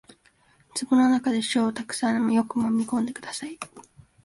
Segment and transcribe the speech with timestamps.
[0.79, 3.59] 壺の中の塩をたくさんよくもみ込んでください